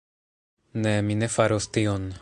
[0.87, 2.13] Ne, mi ne faros tion.